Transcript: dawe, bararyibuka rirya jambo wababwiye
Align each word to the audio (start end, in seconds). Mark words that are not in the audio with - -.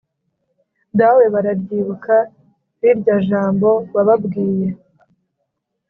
dawe, 0.99 1.23
bararyibuka 1.33 2.15
rirya 2.81 3.17
jambo 3.29 3.69
wababwiye 3.93 4.67